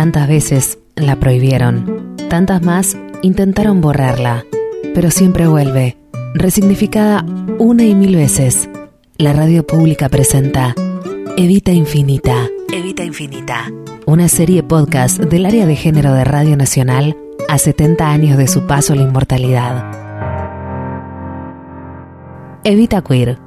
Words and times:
Tantas 0.00 0.28
veces 0.28 0.78
la 0.96 1.16
prohibieron, 1.16 2.16
tantas 2.30 2.62
más 2.62 2.96
intentaron 3.20 3.82
borrarla, 3.82 4.46
pero 4.94 5.10
siempre 5.10 5.46
vuelve, 5.46 5.98
resignificada 6.32 7.22
una 7.58 7.84
y 7.84 7.94
mil 7.94 8.16
veces. 8.16 8.70
La 9.18 9.34
radio 9.34 9.66
pública 9.66 10.08
presenta 10.08 10.74
Evita 11.36 11.72
Infinita. 11.72 12.48
Evita 12.72 13.04
Infinita. 13.04 13.70
Una 14.06 14.28
serie 14.28 14.62
podcast 14.62 15.18
del 15.18 15.44
área 15.44 15.66
de 15.66 15.76
género 15.76 16.14
de 16.14 16.24
Radio 16.24 16.56
Nacional 16.56 17.14
a 17.50 17.58
70 17.58 18.10
años 18.10 18.38
de 18.38 18.46
su 18.46 18.66
paso 18.66 18.94
a 18.94 18.96
la 18.96 19.02
inmortalidad. 19.02 19.84
Evita 22.64 23.02
Queer. 23.02 23.38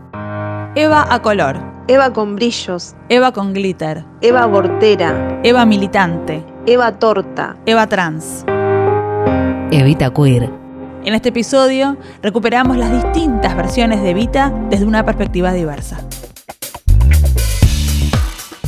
Eva 0.75 1.07
a 1.09 1.19
color. 1.19 1.72
Eva 1.89 2.13
con 2.13 2.37
brillos. 2.37 2.95
Eva 3.09 3.33
con 3.33 3.53
glitter. 3.53 4.05
Eva 4.21 4.45
Bortera. 4.45 5.41
Eva 5.43 5.65
militante. 5.65 6.41
Eva 6.65 6.97
torta. 6.97 7.57
Eva 7.65 7.87
trans. 7.87 8.45
Evita 9.69 10.13
Queer. 10.13 10.49
En 11.03 11.13
este 11.13 11.29
episodio 11.29 11.97
recuperamos 12.21 12.77
las 12.77 12.89
distintas 12.89 13.57
versiones 13.57 14.01
de 14.01 14.11
Evita 14.11 14.53
desde 14.69 14.85
una 14.85 15.03
perspectiva 15.03 15.51
diversa. 15.51 15.99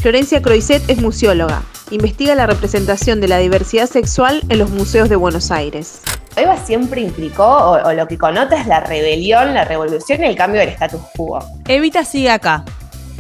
Florencia 0.02 0.42
Croiset 0.42 0.84
es 0.90 1.02
museóloga. 1.02 1.62
Investiga 1.92 2.36
la 2.36 2.48
representación 2.48 3.22
de 3.22 3.30
la 3.30 3.38
diversidad 3.38 3.88
sexual 3.88 4.42
en 4.50 4.60
los 4.60 4.72
museos 4.72 5.08
de 5.08 5.16
Buenos 5.16 5.52
Aires. 5.52 6.02
Eva 6.36 6.58
siempre 6.58 7.00
implicó, 7.00 7.46
o, 7.46 7.82
o 7.82 7.94
lo 7.94 8.08
que 8.08 8.18
connota 8.18 8.60
es 8.60 8.68
la 8.68 8.82
rebelión, 8.82 9.54
la 9.54 9.64
revolución 9.64 10.22
y 10.22 10.26
el 10.26 10.36
cambio 10.36 10.60
del 10.60 10.70
status 10.72 11.00
quo. 11.16 11.40
Evita 11.66 12.04
sigue 12.04 12.30
acá, 12.30 12.66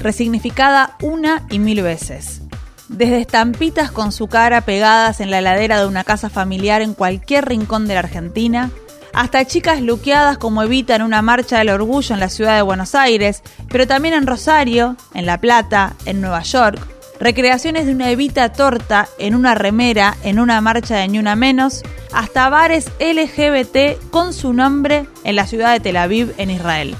resignificada 0.05 0.95
una 1.01 1.47
y 1.49 1.57
mil 1.57 1.81
veces. 1.81 2.41
Desde 2.89 3.19
estampitas 3.19 3.89
con 3.89 4.11
su 4.11 4.27
cara 4.27 4.61
pegadas 4.61 5.19
en 5.19 5.31
la 5.31 5.39
heladera 5.39 5.79
de 5.79 5.87
una 5.87 6.03
casa 6.03 6.29
familiar 6.29 6.83
en 6.83 6.93
cualquier 6.93 7.45
rincón 7.45 7.87
de 7.87 7.95
la 7.95 8.01
Argentina, 8.01 8.69
hasta 9.13 9.45
chicas 9.45 9.81
luqueadas 9.81 10.37
como 10.37 10.61
Evita 10.61 10.95
en 10.95 11.01
una 11.01 11.23
marcha 11.23 11.57
del 11.57 11.69
orgullo 11.69 12.13
en 12.13 12.19
la 12.19 12.29
ciudad 12.29 12.55
de 12.55 12.61
Buenos 12.61 12.93
Aires, 12.93 13.41
pero 13.69 13.87
también 13.87 14.13
en 14.13 14.27
Rosario, 14.27 14.95
en 15.15 15.25
La 15.25 15.41
Plata, 15.41 15.95
en 16.05 16.21
Nueva 16.21 16.43
York, 16.43 16.79
recreaciones 17.19 17.87
de 17.87 17.93
una 17.93 18.11
Evita 18.11 18.53
torta 18.53 19.07
en 19.17 19.33
una 19.33 19.55
remera 19.55 20.15
en 20.23 20.39
una 20.39 20.61
marcha 20.61 20.97
de 20.97 21.07
Ni 21.07 21.17
Una 21.17 21.35
Menos, 21.35 21.81
hasta 22.13 22.47
bares 22.49 22.91
LGBT 22.99 24.11
con 24.11 24.33
su 24.33 24.53
nombre 24.53 25.07
en 25.23 25.35
la 25.35 25.47
ciudad 25.47 25.73
de 25.73 25.79
Tel 25.79 25.97
Aviv, 25.97 26.35
en 26.37 26.51
Israel. 26.51 26.95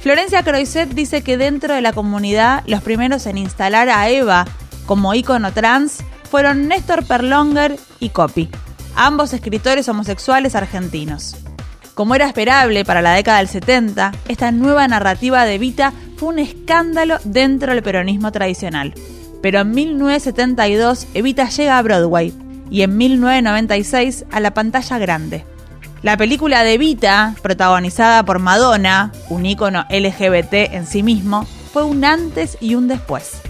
Florencia 0.00 0.42
Croiset 0.42 0.88
dice 0.94 1.22
que 1.22 1.36
dentro 1.36 1.74
de 1.74 1.82
la 1.82 1.92
comunidad 1.92 2.62
los 2.66 2.82
primeros 2.82 3.26
en 3.26 3.36
instalar 3.36 3.90
a 3.90 4.08
Eva 4.08 4.46
como 4.86 5.12
ícono 5.12 5.52
trans 5.52 5.98
fueron 6.30 6.68
Néstor 6.68 7.04
Perlonger 7.04 7.76
y 7.98 8.08
Copy, 8.08 8.48
ambos 8.96 9.34
escritores 9.34 9.88
homosexuales 9.90 10.54
argentinos. 10.54 11.36
Como 11.92 12.14
era 12.14 12.26
esperable 12.26 12.86
para 12.86 13.02
la 13.02 13.12
década 13.12 13.38
del 13.38 13.48
70, 13.48 14.12
esta 14.28 14.52
nueva 14.52 14.88
narrativa 14.88 15.44
de 15.44 15.56
Evita 15.56 15.92
fue 16.16 16.30
un 16.30 16.38
escándalo 16.38 17.18
dentro 17.24 17.74
del 17.74 17.82
peronismo 17.82 18.32
tradicional. 18.32 18.94
Pero 19.42 19.60
en 19.60 19.72
1972 19.72 21.08
Evita 21.12 21.50
llega 21.50 21.76
a 21.76 21.82
Broadway 21.82 22.32
y 22.70 22.82
en 22.82 22.96
1996 22.96 24.24
a 24.30 24.40
la 24.40 24.54
pantalla 24.54 24.98
grande. 24.98 25.44
La 26.02 26.16
película 26.16 26.64
de 26.64 26.74
Evita, 26.74 27.34
protagonizada 27.42 28.22
por 28.24 28.38
Madonna, 28.38 29.12
un 29.28 29.44
ícono 29.44 29.84
LGBT 29.90 30.72
en 30.72 30.86
sí 30.86 31.02
mismo, 31.02 31.44
fue 31.74 31.84
un 31.84 32.06
antes 32.06 32.56
y 32.58 32.74
un 32.74 32.88
después. 32.88 33.42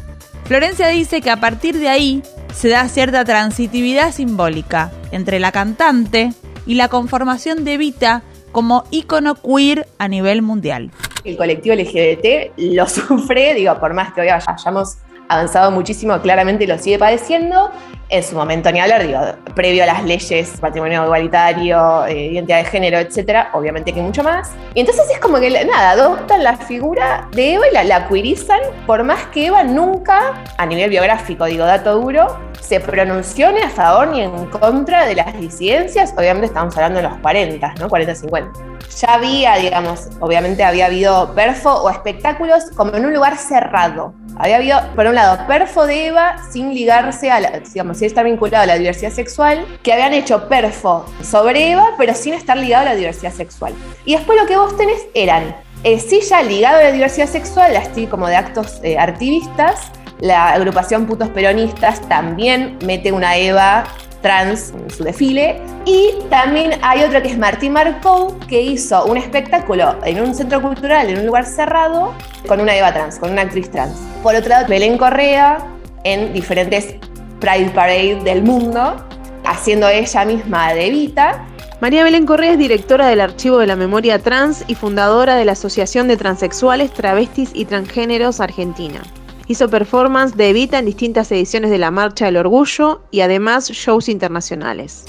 Florencia 0.46 0.88
dice 0.88 1.20
que 1.20 1.30
a 1.30 1.38
partir 1.38 1.78
de 1.78 1.88
ahí 1.88 2.24
se 2.52 2.68
da 2.70 2.88
cierta 2.88 3.24
transitividad 3.24 4.10
simbólica 4.10 4.90
entre 5.12 5.38
la 5.38 5.52
cantante 5.52 6.32
y 6.66 6.74
la 6.74 6.88
conformación 6.88 7.64
de 7.64 7.74
Evita 7.74 8.22
como 8.50 8.82
ícono 8.91 9.36
queer 9.36 9.86
a 9.98 10.08
nivel 10.08 10.42
mundial. 10.42 10.91
El 11.22 11.36
colectivo 11.36 11.76
LGBT 11.76 12.52
lo 12.56 12.88
sufre, 12.88 13.64
por 13.78 13.94
más 13.94 14.12
que 14.12 14.22
hoy 14.22 14.28
hayamos 14.28 14.98
avanzado 15.28 15.70
muchísimo, 15.70 16.20
claramente 16.20 16.66
lo 16.66 16.76
sigue 16.78 16.98
padeciendo. 16.98 17.70
En 18.12 18.25
su 18.25 18.34
momento 18.34 18.72
ni 18.72 18.81
hablar, 18.81 19.06
digo, 19.06 19.21
previo 19.54 19.84
a 19.84 19.87
las 19.87 20.03
leyes, 20.03 20.54
patrimonio 20.60 21.04
igualitario, 21.04 22.04
eh, 22.06 22.26
identidad 22.32 22.59
de 22.59 22.65
género, 22.65 22.98
etcétera, 22.98 23.50
obviamente 23.53 23.93
que 23.93 24.03
mucho 24.03 24.25
más. 24.25 24.50
Y 24.75 24.81
entonces 24.81 25.09
es 25.12 25.21
como 25.21 25.38
que, 25.38 25.48
nada, 25.65 25.91
adoptan 25.91 26.43
la 26.43 26.56
figura 26.56 27.28
de 27.31 27.54
Eva 27.54 27.69
y 27.70 27.72
la, 27.72 27.84
la 27.84 28.09
queerizan, 28.09 28.59
por 28.84 29.04
más 29.04 29.26
que 29.26 29.47
Eva 29.47 29.62
nunca, 29.62 30.34
a 30.59 30.66
nivel 30.66 30.91
biográfico, 30.91 31.44
digo, 31.44 31.65
dato 31.65 32.00
duro, 32.00 32.37
se 32.60 32.81
pronunció 32.81 33.50
ni 33.53 33.60
a 33.60 33.69
favor 33.69 34.09
ni 34.09 34.22
en 34.22 34.47
contra 34.47 35.06
de 35.06 35.16
las 35.16 35.38
disidencias. 35.38 36.15
Obviamente 36.16 36.47
estamos 36.47 36.76
hablando 36.76 36.99
de 37.00 37.09
los 37.09 37.19
40, 37.19 37.75
¿no? 37.81 37.88
40, 37.88 38.15
50. 38.15 38.60
Ya 39.00 39.15
había, 39.15 39.56
digamos, 39.56 40.09
obviamente 40.20 40.62
había 40.62 40.87
habido 40.87 41.34
perfo 41.34 41.75
o 41.75 41.91
espectáculos 41.91 42.65
como 42.76 42.94
en 42.94 43.06
un 43.06 43.15
lugar 43.15 43.37
cerrado. 43.37 44.15
Había 44.37 44.56
habido, 44.56 44.81
por 44.94 45.06
un 45.06 45.15
lado, 45.15 45.47
perfo 45.47 45.87
de 45.87 46.06
Eva 46.06 46.37
sin 46.50 46.72
ligarse 46.72 47.31
a 47.31 47.41
la, 47.41 47.60
digamos, 47.60 48.00
sin 48.00 48.06
estar 48.06 48.25
vinculado 48.25 48.65
a 48.65 48.66
la 48.66 48.78
diversidad 48.78 49.12
sexual, 49.12 49.66
que 49.83 49.93
habían 49.93 50.15
hecho 50.15 50.49
perfo 50.49 51.05
sobre 51.22 51.72
Eva, 51.72 51.91
pero 51.99 52.15
sin 52.15 52.33
estar 52.33 52.56
ligado 52.56 52.87
a 52.87 52.91
la 52.93 52.94
diversidad 52.94 53.33
sexual. 53.33 53.75
Y 54.06 54.15
después 54.15 54.41
lo 54.41 54.47
que 54.47 54.56
vos 54.56 54.75
tenés 54.75 55.03
eran, 55.12 55.55
eh, 55.84 55.99
sí 55.99 56.22
ya 56.22 56.43
ligado 56.43 56.78
a 56.78 56.84
la 56.84 56.93
diversidad 56.93 57.27
sexual, 57.27 57.77
así 57.77 58.06
como 58.06 58.27
de 58.27 58.37
actos 58.37 58.81
eh, 58.83 58.99
activistas, 58.99 59.93
la 60.19 60.53
agrupación 60.53 61.05
Putos 61.05 61.28
Peronistas 61.28 62.00
también 62.09 62.78
mete 62.87 63.12
una 63.12 63.37
Eva 63.37 63.84
trans 64.22 64.72
en 64.72 64.91
su 64.91 65.05
desfile. 65.05 65.61
Y 65.84 66.15
también 66.31 66.78
hay 66.82 67.03
otro 67.03 67.21
que 67.21 67.28
es 67.28 67.38
Martín 67.38 67.75
Marcou, 67.75 68.38
que 68.49 68.62
hizo 68.62 69.05
un 69.05 69.19
espectáculo 69.19 69.97
en 70.05 70.22
un 70.22 70.34
centro 70.34 70.62
cultural, 70.62 71.09
en 71.11 71.21
un 71.21 71.27
lugar 71.27 71.44
cerrado, 71.44 72.15
con 72.47 72.61
una 72.61 72.75
Eva 72.77 72.93
trans, 72.94 73.19
con 73.19 73.31
una 73.31 73.43
actriz 73.43 73.71
trans. 73.71 73.94
Por 74.22 74.34
otro 74.34 74.49
lado, 74.49 74.67
Belén 74.69 74.97
Correa 74.97 75.59
en 76.05 76.32
diferentes 76.32 76.97
Pride 77.40 77.70
Parade 77.70 78.20
del 78.22 78.42
mundo, 78.42 78.96
haciendo 79.44 79.88
ella 79.88 80.24
misma 80.26 80.74
de. 80.74 81.46
María 81.80 82.04
Belén 82.04 82.26
Correa 82.26 82.52
es 82.52 82.58
directora 82.58 83.08
del 83.08 83.22
Archivo 83.22 83.56
de 83.56 83.66
la 83.66 83.76
Memoria 83.76 84.18
Trans 84.18 84.64
y 84.66 84.74
fundadora 84.74 85.36
de 85.36 85.46
la 85.46 85.52
Asociación 85.52 86.06
de 86.08 86.18
Transexuales, 86.18 86.92
Travestis 86.92 87.50
y 87.54 87.64
Transgéneros 87.64 88.40
Argentina. 88.40 89.02
Hizo 89.46 89.70
performance 89.70 90.36
de 90.36 90.50
Evita 90.50 90.78
en 90.78 90.84
distintas 90.84 91.32
ediciones 91.32 91.70
de 91.70 91.78
la 91.78 91.90
Marcha 91.90 92.26
del 92.26 92.36
Orgullo 92.36 93.00
y 93.10 93.22
además 93.22 93.70
shows 93.70 94.10
internacionales. 94.10 95.06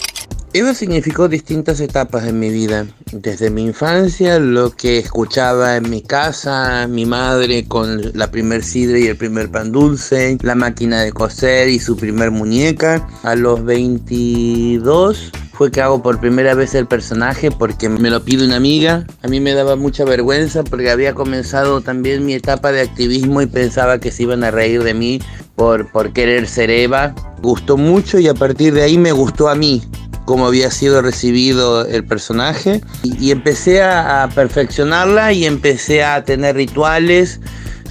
Eva 0.54 0.74
significó 0.74 1.30
distintas 1.30 1.80
etapas 1.80 2.26
en 2.28 2.38
mi 2.38 2.50
vida. 2.50 2.86
Desde 3.14 3.50
mi 3.50 3.64
infancia, 3.64 4.38
lo 4.38 4.72
que 4.72 4.98
escuchaba 4.98 5.78
en 5.78 5.90
mi 5.90 6.02
casa, 6.02 6.88
mi 6.90 7.06
madre 7.06 7.66
con 7.70 8.12
la 8.14 8.32
primer 8.32 8.62
sidra 8.62 9.00
y 9.00 9.08
el 9.08 9.16
primer 9.16 9.50
pan 9.50 9.72
dulce, 9.72 10.38
la 10.42 10.56
máquina 10.56 11.04
de 11.04 11.14
coser 11.14 11.70
y 11.70 11.80
su 11.80 11.96
primer 11.96 12.32
muñeca. 12.32 13.08
A 13.24 13.36
los 13.36 13.64
22 13.64 15.32
fue 15.54 15.72
que 15.72 15.80
hago 15.80 16.02
por 16.02 16.20
primera 16.20 16.54
vez 16.54 16.76
el 16.76 16.86
personaje 16.86 17.50
porque 17.50 17.88
me 17.88 18.10
lo 18.10 18.22
pide 18.22 18.44
una 18.44 18.58
amiga. 18.58 19.08
A 19.24 19.30
mí 19.30 19.40
me 19.40 19.54
daba 19.54 19.78
mucha 19.78 20.04
vergüenza 20.04 20.66
porque 20.66 20.92
había 20.92 21.14
comenzado 21.16 21.80
también 21.80 22.26
mi 22.26 22.34
etapa 22.34 22.74
de 22.74 22.82
activismo 22.82 23.42
y 23.42 23.46
pensaba 23.46 24.00
que 24.00 24.12
se 24.12 24.24
iban 24.24 24.44
a 24.44 24.52
reír 24.52 24.84
de 24.84 24.96
mí 24.96 25.22
por, 25.56 25.90
por 25.94 26.12
querer 26.12 26.46
ser 26.46 26.72
Eva. 26.72 27.16
Gustó 27.42 27.78
mucho 27.78 28.20
y 28.20 28.28
a 28.28 28.34
partir 28.34 28.74
de 28.74 28.82
ahí 28.82 28.98
me 28.98 29.14
gustó 29.14 29.48
a 29.48 29.56
mí 29.56 29.82
cómo 30.26 30.48
había 30.48 30.72
sido 30.72 31.02
recibido 31.02 31.86
el 31.86 32.04
personaje 32.04 32.82
y, 33.04 33.32
empecé 33.32 33.82
a, 33.82 34.24
a, 34.24 34.30
perfeccionarla 34.30 35.34
y 35.34 35.46
empecé 35.46 36.04
a 36.04 36.24
tener 36.24 36.56
rituales, 36.56 37.40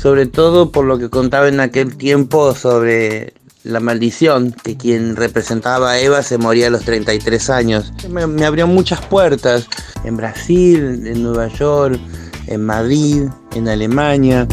sobre 0.01 0.27
todo 0.27 0.71
por 0.71 0.85
lo 0.85 0.99
que 0.99 1.11
contaba 1.11 1.49
en 1.49 1.61
aquel 1.61 1.97
tiempo 1.97 2.55
sobre 2.55 3.35
la 3.65 3.81
maldición, 3.81 4.55
que 4.65 4.77
quien 4.77 5.17
representaba 5.17 5.93
a 5.93 6.01
Eva 6.01 6.23
se 6.23 6.39
moría 6.39 6.69
a 6.69 6.71
los 6.71 6.85
33 6.85 7.51
años. 7.51 7.93
Me, 8.09 8.27
me 8.27 8.45
abrió 8.45 8.67
muchas 8.67 9.05
puertas 9.07 9.67
en 10.05 10.17
Brasil, 10.17 11.07
en 11.07 11.23
Nueva 11.23 11.49
York, 11.49 12.01
en 12.47 12.65
Madrid, 12.65 13.25
en 13.55 13.69
Alemania. 13.69 14.47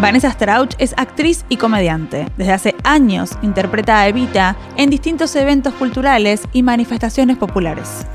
Vanessa 0.00 0.30
Strauch 0.30 0.74
es 0.78 0.94
actriz 0.96 1.44
y 1.48 1.56
comediante. 1.56 2.28
Desde 2.36 2.52
hace 2.52 2.74
años 2.84 3.30
interpreta 3.42 3.98
a 3.98 4.06
Evita 4.06 4.56
en 4.76 4.90
distintos 4.90 5.34
eventos 5.34 5.74
culturales 5.74 6.42
y 6.52 6.62
manifestaciones 6.62 7.36
populares. 7.36 8.06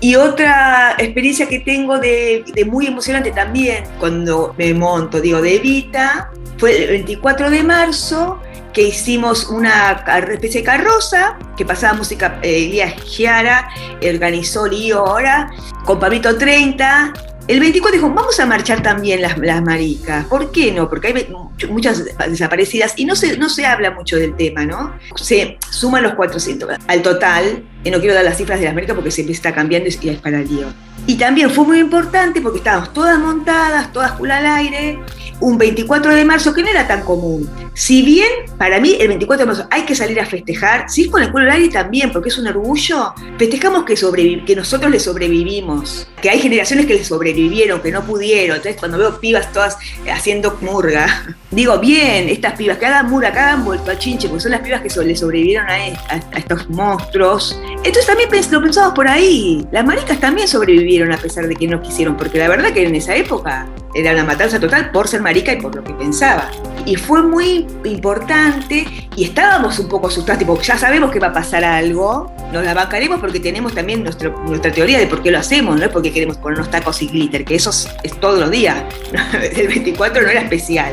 Y 0.00 0.16
otra 0.16 0.96
experiencia 0.98 1.48
que 1.48 1.60
tengo 1.60 1.98
de, 1.98 2.44
muy 2.68 2.88
emocionante 2.88 3.30
también, 3.30 3.84
cuando 4.00 4.52
me 4.58 4.74
monto, 4.74 5.20
digo, 5.20 5.40
de 5.40 5.56
Evita, 5.56 6.30
fue 6.56 6.84
el 6.84 6.88
24 6.88 7.50
de 7.50 7.62
marzo, 7.62 8.40
que 8.72 8.82
hicimos 8.88 9.46
una 9.46 10.04
especie 10.32 10.60
de 10.60 10.66
carroza, 10.66 11.38
que 11.56 11.64
pasaba 11.64 11.94
música, 11.94 12.40
eh, 12.42 12.66
Elías 12.66 12.94
Giara, 13.04 13.68
organizó 14.02 14.66
Lío 14.66 15.06
ahora, 15.06 15.52
con 15.84 16.00
Pabito 16.00 16.36
30, 16.36 17.12
El 17.48 17.60
24 17.60 17.98
dijo, 17.98 18.12
vamos 18.12 18.38
a 18.40 18.44
marchar 18.44 18.82
también 18.82 19.22
las, 19.22 19.38
maricas. 19.62 20.26
¿Por 20.26 20.52
qué 20.52 20.70
no? 20.70 20.86
Porque 20.86 21.08
hay 21.08 21.34
muchas 21.70 22.04
desaparecidas 22.28 22.92
y 22.96 23.06
no 23.06 23.16
se, 23.16 23.38
no 23.38 23.48
se 23.48 23.64
habla 23.64 23.90
mucho 23.90 24.16
del 24.16 24.36
tema, 24.36 24.66
¿no? 24.66 24.94
Se 25.16 25.56
suman 25.70 26.02
los 26.02 26.12
400 26.12 26.76
al 26.86 27.02
total, 27.02 27.64
y 27.84 27.90
no 27.90 27.98
quiero 28.00 28.14
dar 28.14 28.24
las 28.24 28.36
cifras 28.36 28.58
de 28.58 28.66
las 28.66 28.74
maricas 28.74 28.94
porque 28.94 29.10
siempre 29.10 29.34
está 29.34 29.54
cambiando 29.54 29.88
y 29.88 30.08
es 30.08 30.20
para 30.20 30.40
el 30.40 30.48
lío. 30.48 30.66
Y 31.06 31.16
también 31.16 31.50
fue 31.50 31.64
muy 31.64 31.78
importante 31.78 32.40
porque 32.40 32.58
estábamos 32.58 32.92
todas 32.92 33.18
montadas, 33.18 33.92
todas 33.92 34.12
culo 34.12 34.34
al 34.34 34.44
aire, 34.44 34.98
un 35.40 35.56
24 35.56 36.14
de 36.14 36.24
marzo 36.24 36.52
que 36.52 36.62
no 36.62 36.68
era 36.68 36.86
tan 36.86 37.02
común. 37.02 37.48
Si 37.72 38.02
bien 38.02 38.28
para 38.58 38.80
mí 38.80 38.96
el 38.98 39.08
24 39.08 39.46
de 39.46 39.46
marzo 39.46 39.68
hay 39.70 39.82
que 39.82 39.94
salir 39.94 40.20
a 40.20 40.26
festejar, 40.26 40.90
sí 40.90 41.08
con 41.08 41.22
el 41.22 41.30
culo 41.30 41.44
al 41.44 41.52
aire 41.52 41.68
también, 41.68 42.12
porque 42.12 42.28
es 42.28 42.38
un 42.38 42.46
orgullo, 42.48 43.14
festejamos 43.38 43.84
que, 43.84 43.94
que 44.44 44.56
nosotros 44.56 44.90
le 44.90 44.98
sobrevivimos, 44.98 46.08
que 46.20 46.28
hay 46.28 46.40
generaciones 46.40 46.86
que 46.86 46.94
le 46.94 47.04
sobrevivieron, 47.04 47.80
que 47.80 47.92
no 47.92 48.04
pudieron. 48.04 48.56
Entonces 48.56 48.78
cuando 48.78 48.98
veo 48.98 49.20
pibas 49.20 49.52
todas 49.52 49.78
haciendo 50.12 50.58
murga, 50.60 51.36
digo, 51.50 51.78
bien, 51.78 52.28
estas 52.28 52.54
pibas 52.54 52.78
que 52.78 52.86
hagan 52.86 53.08
murga, 53.08 53.32
que 53.32 53.38
hagan 53.38 53.64
vuelto 53.64 53.90
a 53.90 53.98
chinche, 53.98 54.28
porque 54.28 54.42
son 54.42 54.52
las 54.52 54.60
pibas 54.60 54.82
que 54.82 55.04
le 55.04 55.16
sobrevivieron 55.16 55.66
a, 55.68 55.86
estos 56.36 56.68
monstruos. 56.68 57.58
Entonces 57.84 58.06
también 58.06 58.28
lo 58.50 58.62
pensamos 58.62 58.92
por 58.94 59.08
ahí, 59.08 59.66
las 59.70 59.84
maricas 59.84 60.18
también 60.18 60.48
sobrevivieron 60.48 61.12
a 61.12 61.16
pesar 61.16 61.46
de 61.46 61.54
que 61.54 61.66
no 61.66 61.80
quisieron, 61.80 62.16
porque 62.16 62.38
la 62.38 62.48
verdad 62.48 62.72
que 62.72 62.84
en 62.86 62.94
esa 62.94 63.14
época 63.14 63.66
era 63.94 64.12
una 64.12 64.24
matanza 64.24 64.60
total 64.60 64.90
por 64.90 65.08
ser 65.08 65.22
marica 65.22 65.52
y 65.52 65.60
por 65.60 65.74
lo 65.74 65.82
que 65.82 65.92
pensaba. 65.94 66.50
Y 66.84 66.96
fue 66.96 67.22
muy 67.22 67.66
importante 67.84 68.86
y 69.16 69.24
estábamos 69.24 69.78
un 69.78 69.88
poco 69.88 70.08
asustados, 70.08 70.38
tipo, 70.38 70.60
ya 70.60 70.76
sabemos 70.76 71.10
que 71.10 71.20
va 71.20 71.28
a 71.28 71.32
pasar 71.32 71.64
algo, 71.64 72.32
nos 72.52 72.64
la 72.64 72.74
bancaremos 72.74 73.20
porque 73.20 73.40
tenemos 73.40 73.74
también 73.74 74.02
nuestra 74.02 74.72
teoría 74.72 74.98
de 74.98 75.06
por 75.06 75.22
qué 75.22 75.30
lo 75.30 75.38
hacemos, 75.38 75.76
no 75.76 75.84
es 75.84 75.90
porque 75.90 76.12
queremos 76.12 76.36
ponernos 76.38 76.70
tacos 76.70 77.00
y 77.02 77.08
glitter, 77.08 77.44
que 77.44 77.54
eso 77.54 77.70
es, 77.70 77.88
todos 78.20 78.38
los 78.40 78.50
días, 78.50 78.82
el 79.56 79.68
24 79.68 80.22
no 80.22 80.28
era 80.28 80.40
especial. 80.40 80.92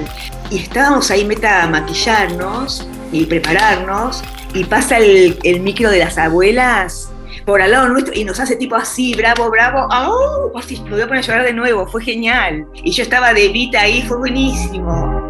Y 0.52 0.60
estábamos 0.60 1.10
ahí 1.12 1.26
meta 1.26 1.64
a 1.64 1.68
maquillarnos 1.68 2.88
y 3.22 3.26
prepararnos 3.26 4.24
y 4.54 4.64
pasa 4.66 4.98
el, 4.98 5.38
el 5.44 5.60
micro 5.62 5.90
de 5.90 6.00
las 6.00 6.18
abuelas 6.18 7.10
por 7.46 7.62
al 7.62 7.72
lado 7.72 7.88
nuestro 7.90 8.14
y 8.16 8.24
nos 8.24 8.40
hace 8.40 8.56
tipo 8.56 8.76
así, 8.76 9.14
bravo, 9.16 9.50
bravo, 9.52 9.88
¡oh! 9.92 10.52
me 10.84 10.90
voy 10.90 11.02
a 11.02 11.08
poner 11.08 11.24
a 11.24 11.28
llorar 11.28 11.46
de 11.46 11.54
nuevo, 11.54 11.86
fue 11.88 12.04
genial. 12.04 12.66
Y 12.74 12.92
yo 12.92 13.04
estaba 13.04 13.34
de 13.34 13.50
Vita 13.50 13.82
ahí, 13.82 14.02
fue 14.02 14.18
buenísimo. 14.18 15.24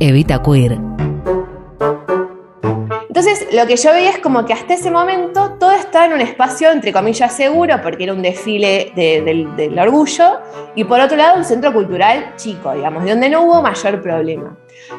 Evita 0.00 0.42
Queer. 0.42 0.78
Entonces, 3.08 3.46
lo 3.52 3.66
que 3.66 3.76
yo 3.76 3.92
veía 3.92 4.10
es 4.10 4.18
como 4.18 4.44
que 4.44 4.52
hasta 4.52 4.74
ese 4.74 4.90
momento 4.90 5.56
todo 5.60 5.70
un 6.14 6.20
espacio, 6.20 6.70
entre 6.70 6.92
comillas, 6.92 7.34
seguro, 7.34 7.80
porque 7.82 8.04
era 8.04 8.12
un 8.12 8.22
desfile 8.22 8.92
del 8.94 9.78
orgullo, 9.78 10.40
y 10.74 10.84
por 10.84 11.00
otro 11.00 11.16
lado, 11.16 11.36
un 11.36 11.44
centro 11.44 11.72
cultural 11.72 12.34
chico, 12.36 12.72
digamos, 12.72 13.04
de 13.04 13.10
donde 13.10 13.28
no 13.28 13.42
hubo 13.42 13.62
mayor 13.62 14.00
problema. 14.00 14.56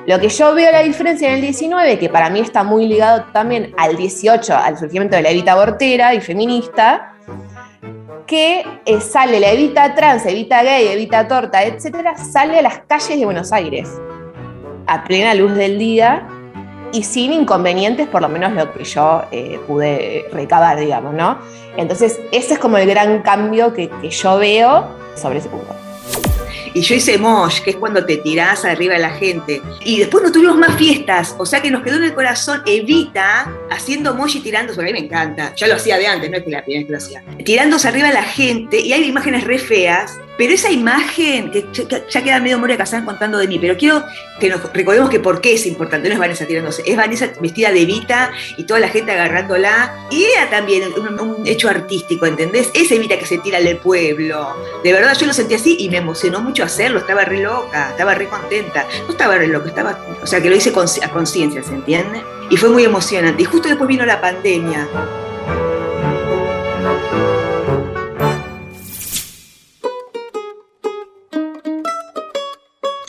Lo 0.07 0.19
que 0.19 0.29
yo 0.29 0.53
veo 0.53 0.71
la 0.71 0.81
diferencia 0.81 1.27
en 1.27 1.35
el 1.35 1.41
19, 1.41 1.99
que 1.99 2.09
para 2.09 2.29
mí 2.29 2.39
está 2.39 2.63
muy 2.63 2.87
ligado 2.87 3.25
también 3.33 3.73
al 3.77 3.95
18, 3.95 4.55
al 4.55 4.77
surgimiento 4.77 5.15
de 5.15 5.21
la 5.21 5.29
Evita 5.29 5.55
Bortera 5.55 6.13
y 6.13 6.21
feminista, 6.21 7.13
que 8.25 8.65
eh, 8.85 9.01
sale 9.01 9.39
la 9.39 9.51
Evita 9.51 9.93
trans, 9.93 10.25
Evita 10.25 10.63
gay, 10.63 10.87
Evita 10.87 11.27
torta, 11.27 11.63
etcétera, 11.63 12.17
sale 12.17 12.59
a 12.59 12.61
las 12.61 12.79
calles 12.79 13.19
de 13.19 13.25
Buenos 13.25 13.51
Aires 13.51 13.89
a 14.87 15.03
plena 15.03 15.33
luz 15.33 15.53
del 15.55 15.77
día 15.79 16.27
y 16.91 17.03
sin 17.03 17.33
inconvenientes, 17.33 18.07
por 18.07 18.21
lo 18.21 18.29
menos 18.29 18.53
lo 18.53 18.73
que 18.73 18.83
yo 18.83 19.23
eh, 19.31 19.59
pude 19.67 20.25
recabar, 20.31 20.79
digamos, 20.79 21.13
¿no? 21.13 21.37
Entonces, 21.77 22.19
ese 22.31 22.53
es 22.53 22.59
como 22.59 22.77
el 22.77 22.87
gran 22.87 23.21
cambio 23.21 23.73
que, 23.73 23.89
que 24.01 24.09
yo 24.09 24.37
veo 24.37 24.87
sobre 25.15 25.39
ese 25.39 25.49
punto. 25.49 25.75
Y 26.75 26.81
yo 26.81 26.93
hice 26.93 27.17
mosh, 27.17 27.61
que 27.61 27.69
es 27.69 27.75
cuando 27.77 28.05
te 28.05 28.17
tirás 28.17 28.65
arriba 28.65 28.95
de 28.95 28.99
la 28.99 29.11
gente. 29.11 29.61
Y 29.85 29.99
después 29.99 30.21
no 30.25 30.29
tuvimos 30.29 30.57
más 30.57 30.75
fiestas, 30.75 31.33
o 31.39 31.45
sea 31.45 31.61
que 31.61 31.71
nos 31.71 31.81
quedó 31.83 31.95
en 31.95 32.03
el 32.03 32.13
corazón 32.13 32.61
Evita 32.65 33.49
haciendo 33.71 34.13
mosh 34.13 34.35
y 34.35 34.39
tirándose, 34.41 34.81
a 34.81 34.83
mí 34.83 34.91
me 34.91 34.99
encanta. 34.99 35.53
Ya 35.55 35.67
lo 35.67 35.75
hacía 35.75 35.97
de 35.97 36.05
antes, 36.05 36.29
no 36.29 36.35
es 36.35 36.43
que 36.43 36.51
la 36.51 36.65
primera 36.65 36.81
vez 36.81 36.85
que 36.85 36.91
lo 36.91 36.97
hacía. 36.97 37.43
Tirándose 37.45 37.87
arriba 37.87 38.09
de 38.09 38.15
la 38.15 38.23
gente, 38.23 38.77
y 38.81 38.91
hay 38.91 39.05
imágenes 39.05 39.45
re 39.45 39.57
feas, 39.57 40.17
pero 40.37 40.53
esa 40.53 40.71
imagen, 40.71 41.51
que 41.51 41.65
ya 42.09 42.23
queda 42.23 42.39
medio 42.39 42.59
Moria 42.59 42.77
Casán 42.77 43.05
contando 43.05 43.37
de 43.37 43.47
mí, 43.47 43.57
pero 43.59 43.77
quiero 43.77 44.03
que 44.39 44.49
nos 44.49 44.61
recordemos 44.73 45.09
que 45.09 45.19
por 45.19 45.41
qué 45.41 45.53
es 45.53 45.65
importante, 45.65 46.09
no 46.09 46.13
es 46.13 46.19
Vanessa 46.19 46.45
tirándose, 46.45 46.83
es 46.85 46.97
Vanessa 46.97 47.31
vestida 47.39 47.71
de 47.71 47.81
Evita 47.81 48.31
y 48.57 48.63
toda 48.63 48.79
la 48.79 48.89
gente 48.89 49.11
agarrándola. 49.11 50.07
Y 50.11 50.23
era 50.23 50.49
también 50.49 50.91
un, 50.93 51.45
hecho 51.45 51.69
artístico, 51.69 52.25
¿entendés? 52.25 52.69
Es 52.73 52.91
Evita 52.91 53.17
que 53.17 53.25
se 53.25 53.37
tira 53.37 53.59
del 53.59 53.77
pueblo. 53.77 54.55
De 54.83 54.91
verdad, 54.91 55.15
yo 55.17 55.25
lo 55.25 55.33
sentí 55.33 55.55
así 55.55 55.77
y 55.79 55.89
me 55.89 55.97
emocionó 55.97 56.41
mucho 56.41 56.63
hacerlo, 56.63 56.99
estaba 56.99 57.23
re 57.23 57.39
loca, 57.39 57.91
estaba 57.91 58.15
re 58.15 58.27
contenta. 58.27 58.85
No 59.05 59.11
estaba 59.11 59.37
re 59.37 59.47
loca, 59.47 59.69
estaba, 59.69 59.97
o 60.21 60.27
sea, 60.27 60.41
que 60.41 60.49
lo 60.49 60.55
hice 60.55 60.73
a 61.01 61.09
conciencia, 61.09 61.63
¿se 61.63 61.73
entiende? 61.73 62.21
Y 62.49 62.57
fue 62.57 62.69
muy 62.69 62.83
emocionante. 62.83 63.41
Y 63.41 63.45
justo 63.45 63.69
después 63.69 63.87
vino 63.87 64.05
la 64.05 64.19
pandemia. 64.19 64.87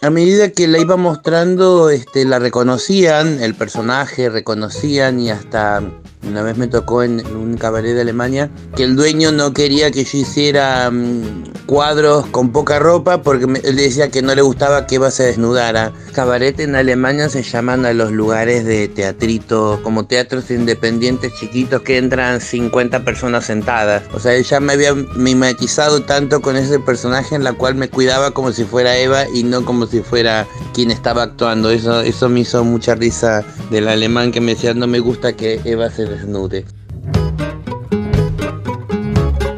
A 0.07 0.11
medida 0.11 0.51
que 0.51 0.69
la 0.69 0.79
iba 0.79 0.97
mostrando, 0.97 1.91
este, 1.91 2.25
la 2.25 2.39
reconocían, 2.39 3.43
el 3.43 3.57
personaje 3.57 4.31
reconocían 4.31 5.19
y 5.19 5.31
hasta 5.31 5.83
una 6.23 6.43
vez 6.43 6.57
me 6.57 6.67
tocó 6.67 7.03
en 7.03 7.25
un 7.27 7.57
cabaret 7.57 7.95
de 7.95 8.01
Alemania 8.01 8.51
que 8.75 8.83
el 8.83 8.97
dueño 8.97 9.33
no 9.33 9.53
quería 9.53 9.91
que 9.91 10.05
yo 10.05 10.19
hiciera 10.19 10.91
mm, 10.91 11.67
cuadros 11.67 12.27
con 12.27 12.53
poca 12.53 12.79
ropa 12.79 13.23
porque 13.23 13.45
él 13.65 13.77
decía 13.77 14.11
que 14.11 14.23
no 14.23 14.35
le 14.35 14.43
gustaba 14.43 14.87
que 14.87 14.97
Eva 14.97 15.11
se 15.11 15.25
desnudara. 15.25 15.93
Cabaret 16.15 16.59
en 16.61 16.75
Alemania 16.75 17.29
se 17.29 17.43
llaman 17.43 17.85
a 17.85 17.93
los 17.93 18.13
lugares 18.13 18.65
de 18.65 18.89
teatrito, 18.89 19.81
como 19.83 20.07
teatros 20.07 20.51
independientes 20.51 21.35
chiquitos 21.35 21.83
que 21.83 21.99
entran 21.99 22.41
50 22.41 23.05
personas 23.05 23.45
sentadas. 23.45 24.03
O 24.15 24.21
sea, 24.21 24.35
ella 24.35 24.61
me 24.61 24.73
había 24.73 24.95
mimetizado 24.95 26.03
tanto 26.03 26.41
con 26.41 26.57
ese 26.57 26.79
personaje 26.79 27.35
en 27.35 27.45
la 27.45 27.53
cual 27.53 27.75
me 27.75 27.89
cuidaba 27.89 28.31
como 28.31 28.53
si 28.53 28.65
fuera 28.65 28.97
Eva 28.97 29.29
y 29.35 29.43
no 29.43 29.65
como 29.65 29.87
si 29.87 30.01
fuera 30.01 30.47
quien 30.73 30.91
estaba 30.91 31.25
actuando. 31.25 31.71
Eso, 31.71 32.01
eso 32.01 32.29
me 32.29 32.41
hizo 32.41 32.65
mucha 32.65 32.95
risa 32.95 33.45
del 33.71 33.89
alemán 33.89 34.33
que 34.33 34.41
me 34.41 34.55
decía 34.55 34.73
no 34.75 34.87
me 34.87 35.01
gusta 35.01 35.35
que 35.35 35.61
Eva 35.65 35.91
se 35.91 36.06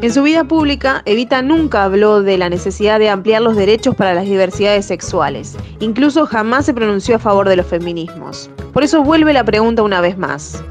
en 0.01 0.13
su 0.13 0.23
vida 0.23 0.45
pública, 0.45 1.01
Evita 1.05 1.41
nunca 1.41 1.83
habló 1.83 2.23
de 2.23 2.37
la 2.37 2.49
necesidad 2.49 2.99
de 2.99 3.09
ampliar 3.09 3.41
los 3.41 3.55
derechos 3.55 3.95
para 3.95 4.13
las 4.13 4.25
diversidades 4.25 4.85
sexuales. 4.85 5.57
Incluso 5.81 6.25
jamás 6.25 6.65
se 6.65 6.73
pronunció 6.73 7.17
a 7.17 7.19
favor 7.19 7.49
de 7.49 7.57
los 7.57 7.67
feminismos. 7.67 8.49
Por 8.73 8.83
eso 8.83 9.03
vuelve 9.03 9.33
la 9.33 9.43
pregunta 9.43 9.83
una 9.83 9.99
vez 9.99 10.17
más. 10.17 10.63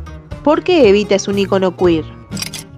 ¿Por 0.43 0.63
qué 0.63 0.89
Evita 0.89 1.15
es 1.15 1.29
un 1.29 1.39
icono 1.39 1.77
queer? 1.77 2.05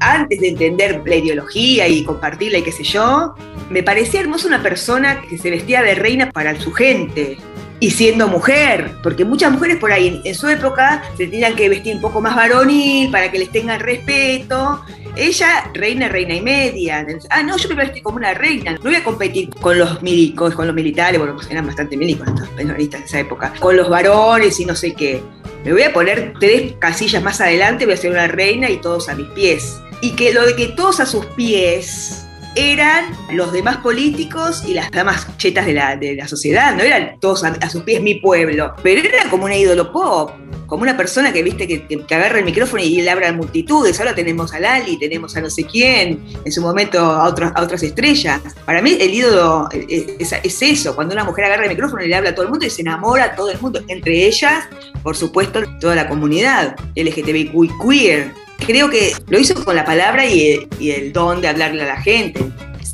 Antes 0.00 0.40
de 0.40 0.48
entender 0.48 1.02
la 1.06 1.16
ideología 1.16 1.86
y 1.86 2.04
compartirla 2.04 2.58
y 2.58 2.62
qué 2.62 2.72
sé 2.72 2.82
yo, 2.82 3.34
me 3.70 3.82
parecía 3.82 4.20
hermosa 4.20 4.48
una 4.48 4.62
persona 4.62 5.22
que 5.22 5.38
se 5.38 5.50
vestía 5.50 5.82
de 5.82 5.94
reina 5.94 6.30
para 6.32 6.58
su 6.60 6.72
gente, 6.72 7.38
y 7.80 7.90
siendo 7.90 8.28
mujer, 8.28 8.92
porque 9.02 9.24
muchas 9.24 9.50
mujeres 9.50 9.78
por 9.78 9.90
ahí 9.90 10.20
en, 10.22 10.34
su 10.34 10.48
época 10.48 11.02
se 11.16 11.26
tenían 11.26 11.56
que 11.56 11.68
vestir 11.70 11.96
un 11.96 12.02
poco 12.02 12.20
más 12.20 12.36
varonil 12.36 13.10
para 13.10 13.30
que 13.30 13.38
les 13.38 13.50
tengan 13.50 13.80
respeto. 13.80 14.84
Ella, 15.16 15.70
reina, 15.72 16.08
reina 16.08 16.34
y 16.34 16.42
media. 16.42 17.06
Ah, 17.30 17.42
no, 17.42 17.56
yo 17.56 17.68
me 17.70 17.74
vestir 17.76 18.02
como 18.02 18.18
una 18.18 18.34
reina. 18.34 18.72
No 18.72 18.82
voy 18.82 18.96
a 18.96 19.02
competir 19.02 19.48
con 19.60 19.78
los 19.78 20.02
milicos, 20.02 20.54
con 20.54 20.66
los 20.66 20.76
militares, 20.76 21.18
bueno, 21.18 21.34
pues 21.34 21.50
eran 21.50 21.66
bastante 21.66 21.96
milicos 21.96 22.28
estos 22.28 22.48
periodistas 22.50 23.00
de 23.00 23.06
esa 23.06 23.20
época, 23.20 23.52
con 23.58 23.76
los 23.76 23.88
varones 23.88 24.60
y 24.60 24.66
no 24.66 24.76
sé 24.76 24.94
qué. 24.94 25.22
Me 25.64 25.72
voy 25.72 25.82
a 25.82 25.92
poner 25.92 26.34
tres 26.38 26.74
casillas 26.78 27.22
más 27.22 27.40
adelante, 27.40 27.86
voy 27.86 27.94
a 27.94 27.96
ser 27.96 28.10
una 28.10 28.28
reina 28.28 28.68
y 28.68 28.76
todos 28.76 29.08
a 29.08 29.14
mis 29.14 29.26
pies. 29.28 29.80
Y 30.02 30.12
que 30.12 30.32
lo 30.32 30.46
de 30.46 30.54
que 30.54 30.68
todos 30.68 31.00
a 31.00 31.06
sus 31.06 31.24
pies 31.26 32.26
eran 32.54 33.06
los 33.32 33.52
demás 33.52 33.78
políticos 33.78 34.64
y 34.66 34.74
las 34.74 34.90
damas 34.90 35.26
chetas 35.36 35.66
de 35.66 35.74
la, 35.74 35.96
de 35.96 36.16
la 36.16 36.26
sociedad, 36.26 36.74
no 36.74 36.82
eran 36.82 37.18
todos 37.20 37.44
a, 37.44 37.70
sus 37.70 37.82
pies 37.82 38.02
mi 38.02 38.16
pueblo, 38.16 38.74
pero 38.82 39.00
era 39.00 39.28
como 39.30 39.44
un 39.44 39.52
ídolo 39.52 39.92
pop, 39.92 40.32
como 40.66 40.82
una 40.82 40.96
persona 40.96 41.32
que 41.32 41.42
viste 41.42 41.66
que, 41.66 42.04
agarra 42.10 42.38
el 42.38 42.44
micrófono 42.44 42.82
y 42.82 43.00
le 43.02 43.10
habla 43.10 43.28
a 43.28 43.32
multitudes. 43.32 43.98
Ahora 43.98 44.14
tenemos 44.14 44.52
a 44.52 44.60
Lali, 44.60 44.96
tenemos 44.98 45.36
a 45.36 45.40
no 45.40 45.50
sé 45.50 45.64
quién, 45.64 46.24
en 46.44 46.52
su 46.52 46.60
momento 46.62 47.00
a, 47.00 47.26
otros, 47.26 47.52
a 47.54 47.62
otras 47.62 47.82
estrellas. 47.82 48.40
Para 48.64 48.80
mí 48.80 48.96
el 49.00 49.12
ídolo 49.12 49.68
es, 49.72 50.32
es, 50.32 50.62
eso, 50.62 50.94
cuando 50.94 51.14
una 51.14 51.24
mujer 51.24 51.46
agarra 51.46 51.64
el 51.64 51.70
micrófono 51.70 52.02
y 52.02 52.08
le 52.08 52.14
habla 52.14 52.30
a 52.30 52.34
todo 52.34 52.44
el 52.44 52.50
mundo 52.50 52.66
y 52.66 52.70
se 52.70 52.82
enamora 52.82 53.24
a 53.24 53.34
todo 53.34 53.50
el 53.50 53.60
mundo, 53.60 53.80
entre 53.88 54.26
ellas, 54.26 54.64
por 55.02 55.16
supuesto, 55.16 55.60
toda 55.80 55.96
la 55.96 56.08
comunidad 56.08 56.76
LGTBIQ 56.94 57.52
queer 57.82 58.32
creo 58.66 58.90
que 58.90 59.14
lo 59.28 59.38
hizo 59.38 59.54
con 59.64 59.76
la 59.76 59.84
palabra 59.84 60.24
y 60.26 60.68
el, 60.80 61.12
don 61.12 61.40
de 61.40 61.48
hablarle 61.48 61.82
a 61.82 61.86
la 61.86 62.00
gente. 62.00 62.40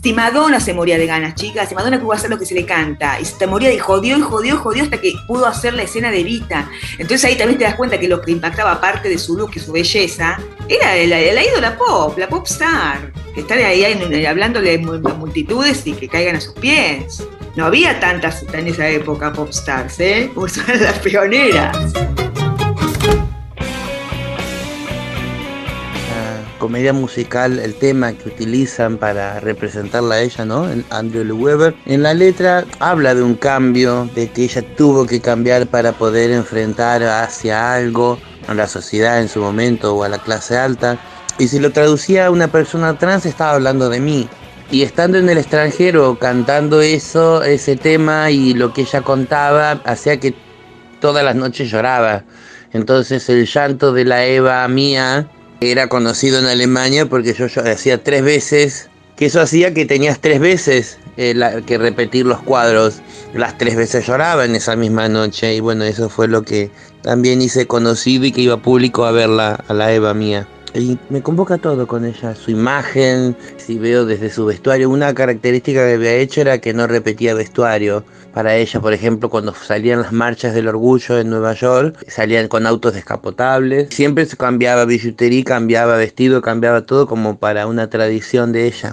Si 0.03 0.13
Madonna 0.13 0.61
se 0.61 0.73
moría 0.73 0.99
de 0.99 1.07
ganas, 1.07 1.35
chicas, 1.35 1.69
si 1.69 1.75
Madonna 1.75 2.01
pudo 2.01 2.13
hacer 2.13 2.31
lo 2.31 2.39
que 2.39 2.47
se 2.47 2.55
le 2.55 2.65
canta, 2.65 3.19
y 3.21 3.25
se 3.25 3.45
moría 3.47 3.73
y 3.73 3.79
jodió 3.79 4.17
y 4.17 4.21
jodió, 4.21 4.57
jodió 4.57 4.85
hasta 4.85 5.01
que 5.01 5.13
pudo 5.27 5.47
hacer 5.47 5.75
la 5.75 5.83
escena 5.83 6.13
de 6.13 6.23
Vita. 6.23 6.71
Entonces 6.93 7.25
ahí 7.25 7.37
también 7.37 7.59
te 7.59 7.65
das 7.65 7.75
cuenta 7.75 7.99
que 7.99 8.07
lo 8.07 8.21
que 8.21 8.31
impactaba 8.31 8.73
aparte 8.73 9.09
de 9.09 9.19
su 9.19 9.37
look 9.37 9.51
y 9.57 9.59
su 9.59 9.73
belleza, 9.73 10.39
era 10.69 10.95
la, 11.07 11.33
la 11.33 11.43
ídola 11.45 11.77
pop, 11.77 12.17
la 12.19 12.29
pop 12.29 12.47
star, 12.47 13.13
que 13.35 13.41
están 13.41 13.59
ahí 13.59 13.85
hablándole 14.25 14.75
a 14.75 15.15
multitudes 15.15 15.85
y 15.87 15.93
que 15.95 16.09
caigan 16.09 16.37
a 16.37 16.41
sus 16.41 16.55
pies. 16.55 17.27
No 17.57 17.65
había 17.65 17.99
tantas 17.99 18.45
en 18.53 18.69
esa 18.69 18.89
época 18.89 19.33
pop 19.33 19.49
stars, 19.51 19.99
¿eh? 19.99 20.31
Son 20.35 20.81
las 20.81 20.99
pioneras. 21.01 21.93
Comedia 26.67 26.93
musical, 26.93 27.61
el 27.61 27.77
tema 27.77 28.13
que 28.13 28.29
utilizan 28.29 28.99
para 28.99 29.39
representarla 29.39 30.17
a 30.17 30.21
ella, 30.23 30.45
¿no? 30.45 30.69
En 30.69 30.85
Andrew 30.91 31.37
Weber. 31.37 31.77
En 31.87 32.03
la 32.03 32.13
letra 32.13 32.65
habla 32.81 33.15
de 33.15 33.23
un 33.23 33.37
cambio, 33.37 34.11
de 34.17 34.29
que 34.29 34.43
ella 34.43 34.63
tuvo 34.75 35.07
que 35.07 35.21
cambiar 35.21 35.69
para 35.69 35.93
poder 35.93 36.33
enfrentar 36.33 37.05
hacia 37.05 37.73
algo, 37.73 38.19
a 38.49 38.55
la 38.55 38.67
sociedad 38.67 39.21
en 39.21 39.29
su 39.29 39.39
momento 39.39 39.95
o 39.95 40.03
a 40.03 40.09
la 40.09 40.19
clase 40.19 40.59
alta. 40.59 40.99
Y 41.39 41.47
si 41.47 41.61
lo 41.61 41.71
traducía 41.71 42.27
a 42.27 42.31
una 42.33 42.49
persona 42.49 42.99
trans, 42.99 43.27
estaba 43.27 43.53
hablando 43.53 43.89
de 43.89 44.01
mí. 44.01 44.29
Y 44.69 44.83
estando 44.83 45.19
en 45.19 45.29
el 45.29 45.39
extranjero, 45.39 46.19
cantando 46.19 46.81
eso, 46.81 47.45
ese 47.45 47.77
tema 47.77 48.33
y 48.33 48.55
lo 48.55 48.73
que 48.73 48.81
ella 48.81 49.03
contaba, 49.03 49.81
hacía 49.85 50.19
que 50.19 50.35
todas 51.01 51.23
las 51.23 51.37
noches 51.37 51.71
lloraba. 51.71 52.25
Entonces 52.73 53.29
el 53.29 53.47
llanto 53.47 53.93
de 53.93 54.05
la 54.05 54.25
Eva 54.25 54.67
mía 54.67 55.31
era 55.61 55.89
conocido 55.89 56.39
en 56.39 56.47
Alemania 56.47 57.07
porque 57.07 57.35
yo, 57.35 57.47
hacía 57.47 58.03
tres 58.03 58.23
veces, 58.23 58.91
que 59.17 59.27
eso 59.27 59.41
hacía 59.41 59.73
que 59.73 59.87
tenías 59.87 60.21
tres 60.21 60.41
veces 60.41 60.99
eh, 61.17 61.35
que 61.67 61.79
repetir 61.79 62.27
los 62.27 62.41
cuadros. 62.43 63.01
Las 63.35 63.57
tres 63.59 63.77
veces 63.77 64.07
lloraba 64.07 64.45
en 64.45 64.55
esa 64.55 64.77
misma 64.77 65.09
noche 65.09 65.55
y 65.55 65.61
bueno, 65.61 65.85
eso 65.85 66.09
fue 66.09 66.29
lo 66.29 66.43
que 66.43 66.71
también 67.03 67.41
hice 67.41 67.67
conocido 67.67 68.25
y 68.27 68.33
que 68.33 68.43
iba 68.43 68.57
público 68.57 69.05
a 69.05 69.13
verla 69.13 69.65
a 69.69 69.75
la 69.75 69.93
Eva 69.93 70.13
mía. 70.13 70.47
Y 70.75 70.99
me 71.09 71.23
convoca 71.23 71.57
todo 71.57 71.87
con 71.87 72.05
ella, 72.05 72.35
su 72.35 72.51
imagen, 72.51 73.35
si 73.57 73.79
veo 73.79 74.05
desde 74.05 74.29
su 74.29 74.45
vestuario, 74.45 74.91
una 74.91 75.15
característica 75.15 75.87
que 75.87 75.95
había 75.95 76.15
hecho 76.15 76.43
era 76.43 76.59
que 76.59 76.75
no 76.75 76.87
repetía 76.87 77.33
vestuario. 77.33 78.05
Para 78.37 78.55
ella, 78.55 78.81
por 78.81 78.93
ejemplo, 78.93 79.31
cuando 79.31 79.55
salían 79.55 80.03
las 80.03 80.13
marchas 80.13 80.53
del 80.53 80.69
orgullo 80.69 81.19
en 81.19 81.31
Nueva 81.31 81.55
York, 81.55 82.05
salían 82.07 82.49
con 82.49 82.67
autos 82.67 82.93
descapotables. 82.93 83.89
Siempre 83.95 84.27
se 84.27 84.37
cambiaba 84.37 84.85
billutería, 84.85 85.43
cambiaba 85.43 85.97
vestido, 85.97 86.43
cambiaba 86.43 86.85
todo 86.85 87.07
como 87.07 87.39
para 87.39 87.67
una 87.67 87.89
tradición 87.89 88.53
de 88.53 88.67
ella. 88.67 88.93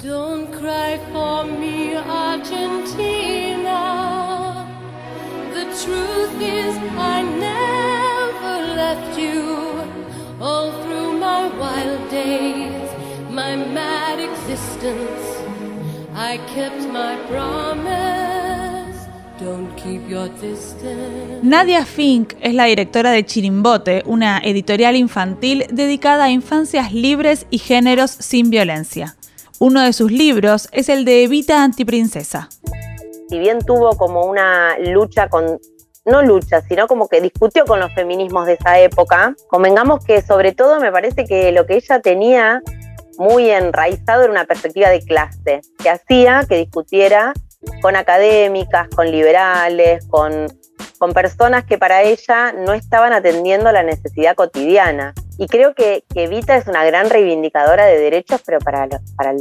Nadia 21.41 21.85
Fink 21.85 22.33
es 22.41 22.53
la 22.53 22.65
directora 22.65 23.11
de 23.11 23.25
Chirimbote, 23.25 24.03
una 24.05 24.39
editorial 24.39 24.95
infantil 24.95 25.65
dedicada 25.71 26.25
a 26.25 26.29
infancias 26.29 26.93
libres 26.93 27.45
y 27.49 27.57
géneros 27.57 28.11
sin 28.11 28.49
violencia. 28.49 29.15
Uno 29.59 29.81
de 29.81 29.93
sus 29.93 30.11
libros 30.11 30.67
es 30.71 30.89
el 30.89 31.05
de 31.05 31.23
Evita 31.23 31.63
Antiprincesa. 31.63 32.49
Si 33.29 33.39
bien 33.39 33.59
tuvo 33.59 33.97
como 33.97 34.25
una 34.25 34.77
lucha 34.79 35.29
con 35.29 35.59
no 36.05 36.21
lucha, 36.21 36.61
sino 36.61 36.87
como 36.87 37.07
que 37.07 37.21
discutió 37.21 37.65
con 37.65 37.79
los 37.79 37.93
feminismos 37.93 38.45
de 38.45 38.53
esa 38.53 38.79
época. 38.79 39.35
Convengamos 39.47 40.03
que 40.03 40.21
sobre 40.21 40.51
todo 40.51 40.79
me 40.79 40.91
parece 40.91 41.25
que 41.25 41.51
lo 41.51 41.65
que 41.65 41.75
ella 41.77 42.01
tenía 42.01 42.61
muy 43.17 43.49
enraizado 43.49 44.23
en 44.23 44.31
una 44.31 44.45
perspectiva 44.45 44.89
de 44.89 45.01
clase, 45.01 45.61
que 45.81 45.89
hacía 45.89 46.45
que 46.47 46.57
discutiera 46.57 47.33
con 47.81 47.95
académicas, 47.95 48.87
con 48.89 49.11
liberales, 49.11 50.05
con, 50.07 50.47
con 51.03 51.11
personas 51.11 51.65
que 51.65 51.77
para 51.77 52.03
ella 52.03 52.53
no 52.53 52.71
estaban 52.71 53.11
atendiendo 53.11 53.69
la 53.73 53.83
necesidad 53.83 54.37
cotidiana. 54.37 55.13
Y 55.37 55.47
creo 55.47 55.75
que, 55.75 56.05
que 56.13 56.29
Vita 56.29 56.55
es 56.55 56.65
una 56.67 56.85
gran 56.85 57.09
reivindicadora 57.09 57.85
de 57.87 57.99
derechos, 57.99 58.41
pero 58.45 58.59
para 58.59 58.87
los, 58.87 59.01
para 59.17 59.33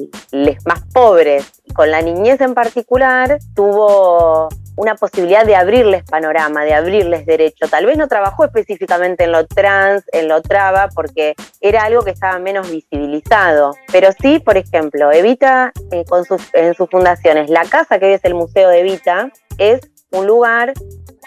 más 0.66 0.80
pobres. 0.92 1.62
Con 1.72 1.92
la 1.92 2.02
niñez 2.02 2.40
en 2.40 2.54
particular, 2.54 3.38
tuvo 3.54 4.48
una 4.74 4.96
posibilidad 4.96 5.46
de 5.46 5.54
abrirles 5.54 6.02
panorama, 6.02 6.64
de 6.64 6.74
abrirles 6.74 7.26
derecho. 7.26 7.68
Tal 7.68 7.86
vez 7.86 7.96
no 7.96 8.08
trabajó 8.08 8.44
específicamente 8.44 9.22
en 9.22 9.30
lo 9.30 9.46
trans, 9.46 10.02
en 10.10 10.26
lo 10.26 10.42
traba, 10.42 10.88
porque 10.92 11.36
era 11.60 11.84
algo 11.84 12.02
que 12.02 12.10
estaba 12.10 12.40
menos 12.40 12.72
visibilizado. 12.72 13.76
Pero 13.92 14.08
sí, 14.20 14.40
por 14.40 14.56
ejemplo, 14.56 15.12
Evita 15.12 15.70
eh, 15.92 16.04
en 16.54 16.74
sus 16.74 16.90
fundaciones, 16.90 17.48
la 17.50 17.64
casa 17.66 18.00
que 18.00 18.06
hoy 18.06 18.12
es 18.14 18.24
el 18.24 18.34
Museo 18.34 18.68
de 18.68 18.80
Evita, 18.80 19.30
es 19.58 19.80
un 20.12 20.26
lugar 20.26 20.72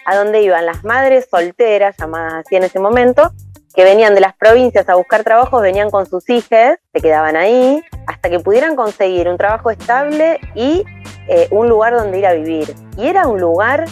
a 0.05 0.15
donde 0.15 0.41
iban 0.41 0.65
las 0.65 0.83
madres 0.83 1.27
solteras, 1.29 1.95
llamadas 1.97 2.45
así 2.45 2.55
en 2.55 2.63
ese 2.63 2.79
momento, 2.79 3.31
que 3.75 3.83
venían 3.83 4.15
de 4.15 4.21
las 4.21 4.35
provincias 4.35 4.87
a 4.87 4.95
buscar 4.95 5.23
trabajos, 5.23 5.61
venían 5.61 5.89
con 5.89 6.05
sus 6.05 6.29
hijas, 6.29 6.79
se 6.93 7.01
quedaban 7.01 7.35
ahí, 7.35 7.83
hasta 8.07 8.29
que 8.29 8.39
pudieran 8.39 8.75
conseguir 8.75 9.27
un 9.27 9.37
trabajo 9.37 9.69
estable 9.69 10.39
y 10.55 10.83
eh, 11.27 11.47
un 11.51 11.67
lugar 11.67 11.93
donde 11.93 12.19
ir 12.19 12.25
a 12.25 12.33
vivir. 12.33 12.73
Y 12.97 13.07
era 13.07 13.27
un 13.27 13.41
lugar 13.41 13.85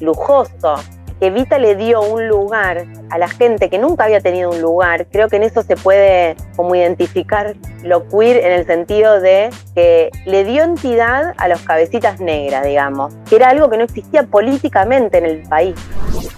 lujoso, 0.00 0.76
que 1.20 1.30
Vita 1.30 1.58
le 1.58 1.76
dio 1.76 2.00
un 2.00 2.26
lugar 2.28 2.86
a 3.10 3.18
la 3.18 3.28
gente 3.28 3.68
que 3.68 3.78
nunca 3.78 4.04
había 4.04 4.20
tenido 4.20 4.50
un 4.50 4.60
lugar. 4.60 5.06
Creo 5.12 5.28
que 5.28 5.36
en 5.36 5.42
eso 5.42 5.62
se 5.62 5.76
puede 5.76 6.34
como 6.56 6.74
identificar 6.74 7.54
lo 7.82 8.08
queer 8.08 8.38
en 8.38 8.52
el 8.52 8.66
sentido 8.66 9.20
de 9.20 9.50
que 9.74 10.10
le 10.24 10.44
dio 10.44 10.62
entidad 10.62 11.34
a 11.36 11.48
los 11.48 11.60
cabecitas 11.60 12.20
negras, 12.20 12.64
digamos, 12.64 13.14
que 13.28 13.36
era 13.36 13.50
algo 13.50 13.68
que 13.68 13.76
no 13.76 13.84
existía 13.84 14.22
políticamente 14.22 15.18
en 15.18 15.26
el 15.26 15.42
país. 15.42 15.74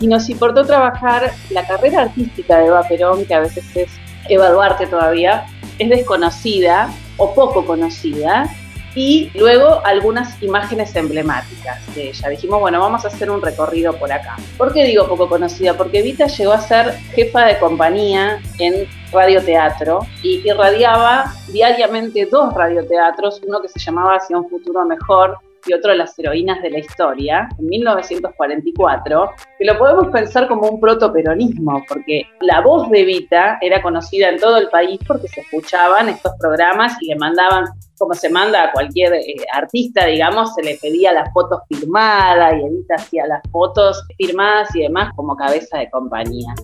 Y 0.00 0.08
nos 0.08 0.28
importó 0.28 0.66
trabajar 0.66 1.30
la 1.50 1.64
carrera 1.66 2.02
artística 2.02 2.58
de 2.58 2.66
Eva 2.66 2.82
Perón, 2.82 3.24
que 3.24 3.34
a 3.34 3.40
veces 3.40 3.64
es 3.76 3.90
Eva 4.28 4.50
Duarte 4.50 4.86
todavía, 4.86 5.46
es 5.78 5.88
desconocida 5.88 6.90
o 7.16 7.34
poco 7.34 7.64
conocida, 7.64 8.48
y 8.94 9.30
luego 9.34 9.80
algunas 9.84 10.42
imágenes 10.42 10.94
emblemáticas 10.96 11.94
de 11.94 12.10
ella. 12.10 12.28
Dijimos, 12.28 12.60
bueno, 12.60 12.80
vamos 12.80 13.04
a 13.04 13.08
hacer 13.08 13.30
un 13.30 13.40
recorrido 13.40 13.94
por 13.94 14.12
acá. 14.12 14.36
¿Por 14.58 14.72
qué 14.72 14.84
digo 14.84 15.06
poco 15.08 15.28
conocida? 15.28 15.74
Porque 15.74 16.02
Vita 16.02 16.26
llegó 16.26 16.52
a 16.52 16.60
ser 16.60 16.92
jefa 17.14 17.46
de 17.46 17.58
compañía 17.58 18.40
en 18.58 18.86
radioteatro 19.12 20.06
y 20.22 20.46
irradiaba 20.48 21.32
diariamente 21.48 22.26
dos 22.26 22.54
radioteatros, 22.54 23.40
uno 23.46 23.60
que 23.60 23.68
se 23.68 23.78
llamaba 23.78 24.16
Hacia 24.16 24.38
un 24.38 24.48
futuro 24.48 24.84
mejor 24.84 25.36
y 25.66 25.72
otro 25.72 25.92
de 25.92 25.98
las 25.98 26.18
heroínas 26.18 26.62
de 26.62 26.70
la 26.70 26.78
historia, 26.78 27.48
en 27.58 27.66
1944, 27.66 29.30
que 29.58 29.64
lo 29.64 29.78
podemos 29.78 30.08
pensar 30.08 30.48
como 30.48 30.68
un 30.68 30.80
protoperonismo, 30.80 31.82
porque 31.88 32.22
la 32.40 32.60
voz 32.60 32.90
de 32.90 33.04
Vita 33.04 33.58
era 33.60 33.80
conocida 33.82 34.28
en 34.28 34.38
todo 34.38 34.58
el 34.58 34.68
país 34.68 34.98
porque 35.06 35.28
se 35.28 35.40
escuchaban 35.40 36.08
estos 36.08 36.32
programas 36.38 36.96
y 37.00 37.08
le 37.08 37.16
mandaban, 37.16 37.66
como 37.98 38.14
se 38.14 38.30
manda 38.30 38.64
a 38.64 38.72
cualquier 38.72 39.14
eh, 39.14 39.36
artista, 39.52 40.06
digamos, 40.06 40.54
se 40.54 40.62
le 40.62 40.76
pedía 40.80 41.12
las 41.12 41.32
fotos 41.32 41.60
firmadas 41.68 42.54
y 42.60 42.66
Evita 42.66 42.96
hacía 42.96 43.26
las 43.26 43.42
fotos 43.50 44.04
firmadas 44.16 44.74
y 44.74 44.82
demás 44.82 45.12
como 45.14 45.36
cabeza 45.36 45.78
de 45.78 45.90
compañía. 45.90 46.54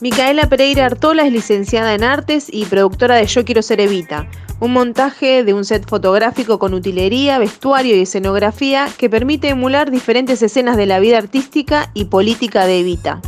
Micaela 0.00 0.48
Pereira 0.48 0.86
Artola 0.86 1.26
es 1.26 1.32
licenciada 1.32 1.94
en 1.94 2.04
artes 2.04 2.48
y 2.50 2.64
productora 2.64 3.16
de 3.16 3.26
Yo 3.26 3.44
Quiero 3.44 3.60
Ser 3.60 3.80
Evita, 3.80 4.26
un 4.60 4.72
montaje 4.72 5.42
de 5.42 5.54
un 5.54 5.64
set 5.64 5.88
fotográfico 5.88 6.58
con 6.58 6.74
utilería, 6.74 7.38
vestuario 7.38 7.96
y 7.96 8.02
escenografía 8.02 8.88
que 8.98 9.08
permite 9.08 9.48
emular 9.48 9.90
diferentes 9.90 10.42
escenas 10.42 10.76
de 10.76 10.86
la 10.86 11.00
vida 11.00 11.18
artística 11.18 11.90
y 11.94 12.04
política 12.04 12.66
de 12.66 12.80
Evita. 12.80 13.20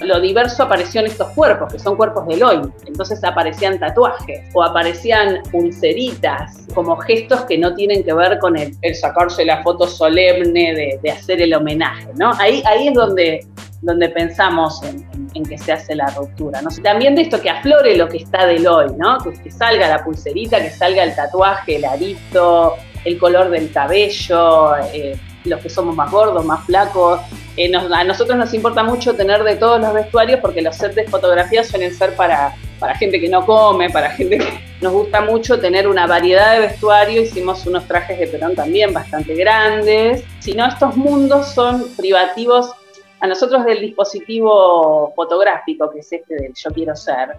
Lo 0.00 0.20
diverso 0.20 0.62
apareció 0.62 1.00
en 1.00 1.08
estos 1.08 1.28
cuerpos, 1.30 1.72
que 1.72 1.78
son 1.78 1.96
cuerpos 1.96 2.26
del 2.26 2.42
hoy. 2.42 2.60
Entonces 2.86 3.22
aparecían 3.24 3.78
tatuajes 3.78 4.42
o 4.54 4.62
aparecían 4.62 5.42
pulseritas, 5.50 6.66
como 6.74 6.96
gestos 6.98 7.42
que 7.42 7.58
no 7.58 7.74
tienen 7.74 8.04
que 8.04 8.12
ver 8.12 8.38
con 8.38 8.56
el, 8.56 8.76
sacarse 8.94 9.44
la 9.44 9.62
foto 9.62 9.86
solemne 9.86 10.98
de, 11.02 11.10
hacer 11.10 11.40
el 11.40 11.54
homenaje. 11.54 12.08
¿no? 12.18 12.32
Ahí, 12.38 12.62
ahí 12.66 12.88
es 12.88 12.94
donde 12.94 13.46
donde 13.86 14.08
pensamos 14.08 14.80
en, 14.82 15.44
que 15.44 15.56
se 15.56 15.72
hace 15.72 15.94
la 15.94 16.06
ruptura. 16.08 16.60
También 16.82 17.14
de 17.14 17.22
esto 17.22 17.40
que 17.40 17.48
aflore 17.48 17.96
lo 17.96 18.08
que 18.08 18.18
está 18.18 18.46
del 18.46 18.66
hoy, 18.66 18.88
¿no? 18.98 19.18
que, 19.18 19.50
salga 19.50 19.88
la 19.88 20.02
pulserita, 20.02 20.60
que 20.60 20.70
salga 20.70 21.04
el 21.04 21.14
tatuaje, 21.14 21.76
el 21.76 21.84
arito, 21.84 22.74
el 23.04 23.16
color 23.16 23.48
del 23.50 23.70
cabello, 23.70 24.76
eh, 24.92 25.16
los 25.44 25.60
que 25.60 25.70
somos 25.70 25.94
más 25.94 26.10
gordos, 26.10 26.44
más 26.44 26.64
flacos. 26.64 27.20
Eh, 27.56 27.70
a 27.74 28.04
nosotros 28.04 28.36
nos 28.36 28.52
importa 28.54 28.82
mucho 28.82 29.14
tener 29.14 29.44
de 29.44 29.54
todos 29.54 29.80
los 29.80 29.94
vestuarios 29.94 30.40
porque 30.40 30.62
los 30.62 30.74
sets 30.76 30.96
de 30.96 31.04
fotografía 31.04 31.62
suelen 31.62 31.94
ser 31.94 32.16
para, 32.16 32.54
para 32.80 32.96
gente 32.96 33.20
que 33.20 33.28
no 33.28 33.46
come, 33.46 33.88
para 33.90 34.10
gente 34.10 34.38
que 34.38 34.60
nos 34.80 34.92
gusta 34.92 35.20
mucho 35.20 35.60
tener 35.60 35.86
una 35.86 36.08
variedad 36.08 36.54
de 36.54 36.60
vestuario. 36.66 37.22
Hicimos 37.22 37.64
unos 37.66 37.86
trajes 37.86 38.18
de 38.18 38.26
Perón 38.26 38.56
también 38.56 38.92
bastante 38.92 39.34
grandes. 39.36 40.24
Si 40.40 40.54
no, 40.54 40.66
estos 40.66 40.96
mundos 40.96 41.54
son 41.54 41.84
privativos 41.96 42.72
A 43.20 43.26
nosotros 43.26 43.64
del 43.64 43.80
dispositivo 43.80 45.12
fotográfico, 45.16 45.90
que 45.90 46.00
es 46.00 46.12
este 46.12 46.34
del 46.34 46.52
yo 46.54 46.70
quiero 46.70 46.94
ser, 46.94 47.36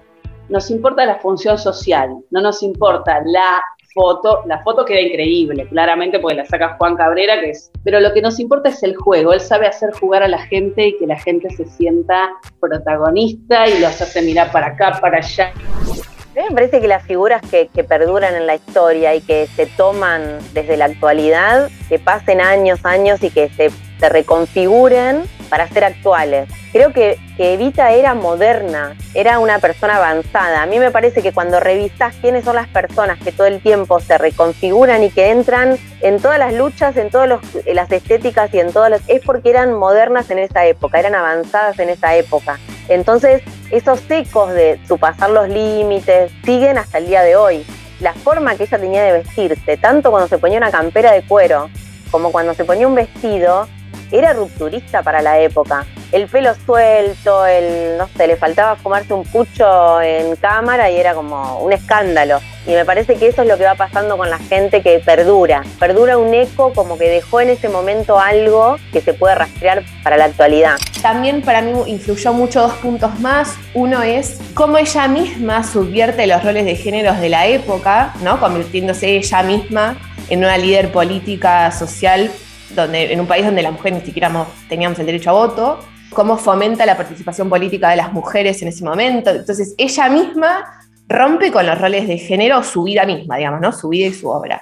nos 0.50 0.72
importa 0.72 1.06
la 1.06 1.16
función 1.20 1.58
social, 1.58 2.18
no 2.32 2.42
nos 2.42 2.64
importa 2.64 3.22
la 3.26 3.62
foto, 3.94 4.44
la 4.46 4.62
foto 4.64 4.86
queda 4.86 5.02
increíble, 5.02 5.68
claramente 5.68 6.20
porque 6.20 6.38
la 6.38 6.46
saca 6.46 6.76
Juan 6.78 6.96
Cabrera, 6.96 7.40
que 7.42 7.52
es, 7.52 7.72
pero 7.84 8.00
lo 8.00 8.14
que 8.14 8.22
nos 8.22 8.40
importa 8.40 8.70
es 8.70 8.82
el 8.84 8.96
juego, 8.96 9.34
él 9.34 9.42
sabe 9.42 9.68
hacer 9.68 9.92
jugar 9.92 10.24
a 10.24 10.28
la 10.28 10.40
gente 10.40 10.88
y 10.88 10.98
que 10.98 11.06
la 11.08 11.20
gente 11.20 11.50
se 11.52 11.66
sienta 11.66 12.30
protagonista 12.60 13.68
y 13.68 13.80
los 13.80 14.02
hace 14.02 14.22
mirar 14.22 14.52
para 14.52 14.68
acá, 14.68 14.98
para 15.02 15.18
allá. 15.18 15.52
A 15.52 16.40
mí 16.40 16.46
me 16.50 16.56
parece 16.56 16.80
que 16.80 16.88
las 16.88 17.04
figuras 17.04 17.42
que, 17.42 17.68
perduran 17.84 18.36
en 18.36 18.46
la 18.46 18.56
historia 18.56 19.16
y 19.16 19.22
que 19.22 19.48
se 19.48 19.66
toman 19.66 20.38
desde 20.54 20.78
la 20.78 20.86
actualidad, 20.86 21.70
que 21.90 21.98
pasen 21.98 22.42
años, 22.42 22.86
años 22.86 23.24
y 23.24 23.32
que 23.32 23.50
se 23.50 24.10
reconfiguren 24.10 25.24
para 25.50 25.68
ser 25.68 25.84
actuales. 25.84 26.50
Creo 26.72 26.94
que, 26.94 27.18
Evita 27.40 27.92
era 27.92 28.16
moderna, 28.16 28.96
era 29.14 29.38
una 29.38 29.60
persona 29.60 29.98
avanzada. 29.98 30.64
A 30.64 30.66
mí 30.66 30.80
me 30.80 30.90
parece 30.90 31.22
que 31.22 31.32
cuando 31.32 31.60
revisas 31.60 32.16
quiénes 32.16 32.46
son 32.46 32.56
las 32.56 32.68
personas 32.68 33.20
que 33.20 33.32
todo 33.32 33.46
el 33.46 33.62
tiempo 33.62 34.00
se 34.00 34.18
reconfiguran 34.18 35.04
y 35.04 35.12
que 35.12 35.30
entran 35.30 35.78
en 36.02 36.20
todas 36.20 36.40
las 36.40 36.54
luchas, 36.54 36.98
en 36.98 37.12
todas 37.12 37.40
las 37.66 37.92
estéticas 37.92 38.52
y 38.56 38.60
en 38.60 38.74
todas 38.74 38.90
las... 38.90 39.02
es 39.08 39.22
porque 39.24 39.52
eran 39.52 39.74
modernas 39.74 40.32
en 40.32 40.40
esa 40.40 40.66
época, 40.66 41.00
eran 41.00 41.14
avanzadas 41.14 41.78
en 41.78 41.90
esa 41.90 42.16
época. 42.16 42.58
Entonces, 42.90 43.44
esos 43.70 44.02
ecos 44.10 44.52
de 44.54 44.80
su 44.88 44.98
pasar 44.98 45.30
los 45.30 45.48
límites 45.48 46.32
siguen 46.44 46.80
hasta 46.80 46.98
el 46.98 47.08
día 47.08 47.22
de 47.22 47.36
hoy. 47.36 47.66
La 48.00 48.14
forma 48.14 48.56
que 48.56 48.64
ella 48.64 48.80
tenía 48.80 49.04
de 49.04 49.12
vestirse, 49.12 49.78
tanto 49.78 50.10
cuando 50.10 50.28
se 50.28 50.40
ponía 50.40 50.58
una 50.58 50.72
campera 50.72 51.12
de 51.12 51.22
cuero 51.22 51.70
como 52.12 52.32
cuando 52.32 52.54
se 52.54 52.66
ponía 52.66 52.88
un 52.88 52.96
vestido, 52.96 53.68
era 54.12 54.34
rupturista 54.34 55.04
para 55.04 55.22
la 55.22 55.40
época. 55.40 55.86
El 56.12 56.28
pelo 56.28 56.54
suelto, 56.66 57.46
el, 57.46 57.98
no 57.98 58.08
sé, 58.16 58.28
le 58.28 58.38
faltaba 58.38 58.76
fumarse 58.78 59.14
un 59.14 59.24
pucho 59.24 60.02
en 60.02 60.36
cámara 60.38 60.90
y 60.90 60.98
era 60.98 61.14
como 61.14 61.60
un 61.60 61.74
escándalo. 61.74 62.40
Y 62.66 62.72
me 62.72 62.86
parece 62.86 63.16
que 63.16 63.28
eso 63.28 63.42
es 63.42 63.48
lo 63.48 63.58
que 63.58 63.66
va 63.66 63.76
pasando 63.76 64.18
con 64.18 64.30
la 64.30 64.40
gente 64.40 64.82
que 64.82 65.00
perdura. 65.00 65.64
Perdura 65.80 66.18
un 66.18 66.34
eco 66.34 66.74
como 66.74 66.98
que 66.98 67.10
dejó 67.10 67.42
en 67.42 67.50
ese 67.50 67.70
momento 67.70 68.20
algo 68.20 68.78
que 68.92 69.02
se 69.02 69.14
puede 69.14 69.36
rastrear 69.36 69.84
para 70.04 70.18
la 70.18 70.26
actualidad. 70.26 70.76
También 71.02 71.42
para 71.42 71.62
mí 71.62 71.72
influyó 71.88 72.34
mucho 72.34 72.62
dos 72.62 72.74
puntos 72.74 73.20
más. 73.20 73.56
Uno 73.74 74.04
es 74.04 74.40
cómo 74.54 74.78
ella 74.78 75.08
misma 75.08 75.64
subvierte 75.64 76.28
los 76.28 76.44
roles 76.44 76.66
de 76.66 76.76
géneros 76.76 77.20
de 77.20 77.30
la 77.30 77.48
época, 77.48 78.14
¿no? 78.22 78.40
Convirtiéndose 78.40 79.16
ella 79.18 79.44
misma 79.44 79.98
en 80.30 80.40
una 80.40 80.58
líder 80.58 80.92
política, 80.92 81.72
social 81.72 82.32
donde, 82.76 83.12
en 83.12 83.20
un 83.20 83.28
país 83.28 83.46
donde 83.46 83.62
las 83.62 83.72
mujeres 83.72 84.00
ni 84.00 84.06
siquiera 84.06 84.46
teníamos 84.70 85.00
el 85.00 85.06
derecho 85.06 85.30
a 85.30 85.34
voto, 85.34 85.80
cómo 86.12 86.38
fomenta 86.38 86.86
la 86.86 86.98
participación 86.98 87.50
política 87.50 87.90
de 87.90 87.98
las 87.98 88.14
mujeres 88.14 88.62
en 88.62 88.70
ese 88.70 88.84
momento. 88.84 89.30
Entonces, 89.30 89.76
ella 89.78 90.10
misma 90.10 90.66
rompe 91.08 91.52
con 91.52 91.66
los 91.66 91.80
roles 91.80 92.08
de 92.08 92.18
género 92.18 92.64
su 92.64 92.84
vida 92.84 93.06
misma, 93.06 93.38
digamos, 93.38 93.62
¿no? 93.62 93.72
Su 93.72 93.90
vida 93.90 94.08
y 94.08 94.14
su 94.14 94.30
obra. 94.30 94.62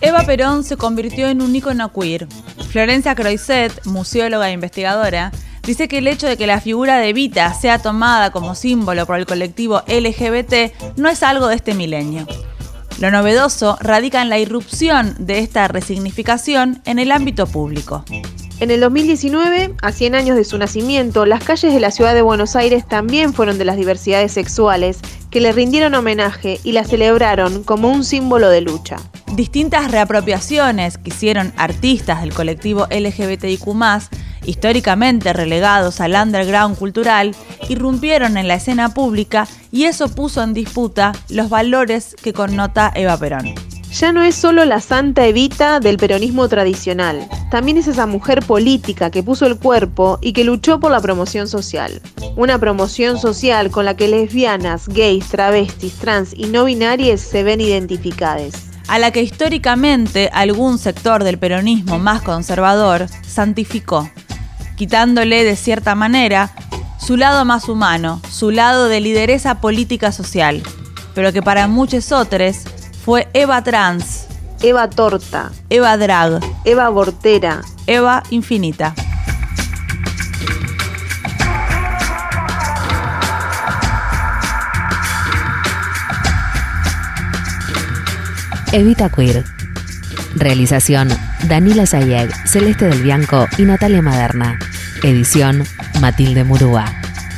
Eva 0.00 0.22
Perón 0.24 0.64
se 0.64 0.76
convirtió 0.76 1.28
en 1.28 1.42
un 1.42 1.54
ícono 1.54 1.92
queer. 1.92 2.26
Florencia 2.70 3.14
Croiset, 3.14 3.86
museóloga 3.86 4.48
e 4.48 4.52
investigadora, 4.52 5.30
dice 5.62 5.86
que 5.86 5.98
el 5.98 6.08
hecho 6.08 6.26
de 6.26 6.36
que 6.36 6.46
la 6.46 6.60
figura 6.60 6.98
de 6.98 7.12
Vita 7.12 7.54
sea 7.54 7.78
tomada 7.78 8.32
como 8.32 8.54
símbolo 8.54 9.06
por 9.06 9.16
el 9.16 9.26
colectivo 9.26 9.82
LGBT 9.86 10.96
no 10.96 11.08
es 11.08 11.22
algo 11.22 11.46
de 11.46 11.54
este 11.54 11.74
milenio. 11.74 12.26
Lo 13.02 13.10
novedoso 13.10 13.76
radica 13.80 14.22
en 14.22 14.28
la 14.28 14.38
irrupción 14.38 15.16
de 15.18 15.40
esta 15.40 15.66
resignificación 15.66 16.82
en 16.84 17.00
el 17.00 17.10
ámbito 17.10 17.48
público. 17.48 18.04
En 18.60 18.70
el 18.70 18.78
2019, 18.78 19.74
a 19.82 19.90
100 19.90 20.14
años 20.14 20.36
de 20.36 20.44
su 20.44 20.56
nacimiento, 20.56 21.26
las 21.26 21.42
calles 21.42 21.74
de 21.74 21.80
la 21.80 21.90
ciudad 21.90 22.14
de 22.14 22.22
Buenos 22.22 22.54
Aires 22.54 22.86
también 22.86 23.34
fueron 23.34 23.58
de 23.58 23.64
las 23.64 23.76
diversidades 23.76 24.30
sexuales 24.30 25.00
que 25.32 25.40
le 25.40 25.50
rindieron 25.50 25.94
homenaje 25.94 26.60
y 26.62 26.70
la 26.70 26.84
celebraron 26.84 27.64
como 27.64 27.88
un 27.88 28.04
símbolo 28.04 28.48
de 28.50 28.60
lucha. 28.60 28.98
Distintas 29.34 29.90
reapropiaciones 29.90 30.96
que 30.96 31.10
hicieron 31.10 31.52
artistas 31.56 32.20
del 32.20 32.32
colectivo 32.32 32.86
LGBTIQ 32.88 33.66
históricamente 34.44 35.32
relegados 35.32 36.00
al 36.00 36.14
underground 36.14 36.76
cultural, 36.78 37.34
irrumpieron 37.68 38.36
en 38.36 38.48
la 38.48 38.54
escena 38.54 38.94
pública 38.94 39.46
y 39.70 39.84
eso 39.84 40.08
puso 40.08 40.42
en 40.42 40.54
disputa 40.54 41.12
los 41.28 41.48
valores 41.48 42.16
que 42.22 42.32
connota 42.32 42.92
Eva 42.94 43.16
Perón. 43.16 43.54
Ya 43.92 44.10
no 44.10 44.22
es 44.22 44.34
solo 44.34 44.64
la 44.64 44.80
santa 44.80 45.26
Evita 45.26 45.78
del 45.78 45.98
peronismo 45.98 46.48
tradicional, 46.48 47.28
también 47.50 47.76
es 47.76 47.86
esa 47.88 48.06
mujer 48.06 48.42
política 48.42 49.10
que 49.10 49.22
puso 49.22 49.44
el 49.44 49.58
cuerpo 49.58 50.18
y 50.22 50.32
que 50.32 50.44
luchó 50.44 50.80
por 50.80 50.90
la 50.90 51.00
promoción 51.02 51.46
social. 51.46 52.00
Una 52.34 52.58
promoción 52.58 53.18
social 53.18 53.70
con 53.70 53.84
la 53.84 53.94
que 53.94 54.08
lesbianas, 54.08 54.88
gays, 54.88 55.28
travestis, 55.28 55.92
trans 55.96 56.32
y 56.34 56.46
no 56.46 56.64
binarias 56.64 57.20
se 57.20 57.42
ven 57.42 57.60
identificadas 57.60 58.72
a 58.88 58.98
la 58.98 59.10
que 59.10 59.22
históricamente 59.22 60.28
algún 60.32 60.78
sector 60.78 61.24
del 61.24 61.38
peronismo 61.38 61.98
más 61.98 62.22
conservador 62.22 63.06
santificó 63.26 64.10
quitándole 64.76 65.44
de 65.44 65.56
cierta 65.56 65.94
manera 65.94 66.50
su 66.98 67.16
lado 67.16 67.44
más 67.44 67.68
humano, 67.68 68.20
su 68.30 68.50
lado 68.50 68.88
de 68.88 69.00
lideresa 69.00 69.60
política 69.60 70.12
social, 70.12 70.62
pero 71.14 71.32
que 71.32 71.42
para 71.42 71.66
muchos 71.66 72.12
otros 72.12 72.58
fue 73.04 73.28
Eva 73.32 73.62
Trans, 73.62 74.26
Eva 74.62 74.88
Torta, 74.88 75.50
Eva 75.68 75.96
Drag, 75.96 76.40
Eva 76.64 76.88
Bortera, 76.88 77.62
Eva 77.86 78.22
Infinita. 78.30 78.94
Evita 88.72 89.10
Queer. 89.10 89.44
Realización 90.34 91.10
Danila 91.48 91.86
Zayeg, 91.86 92.30
Celeste 92.46 92.86
del 92.86 93.02
Bianco 93.02 93.46
y 93.58 93.62
Natalia 93.64 94.02
Maderna. 94.02 94.58
Edición 95.02 95.64
Matilde 96.00 96.44
Murúa. 96.44 96.84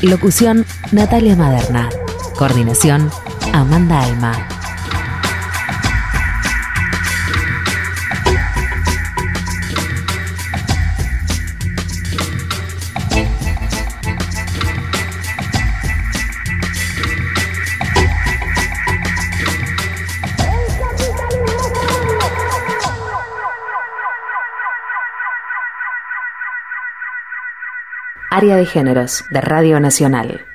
Locución 0.02 0.66
Natalia 0.92 1.36
Maderna. 1.36 1.88
Coordinación 2.36 3.10
Amanda 3.52 4.02
Alma. 4.02 4.53
De 28.52 28.66
Géneros 28.66 29.24
de 29.30 29.40
Radio 29.40 29.80
Nacional. 29.80 30.53